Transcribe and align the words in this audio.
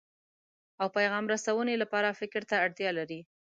او 0.81 0.87
پیغام 0.95 1.25
رسونې 1.33 1.75
لپاره 1.83 2.17
فکر 2.19 2.41
ته 2.49 2.55
اړتیا 2.65 2.89
لري. 2.99 3.19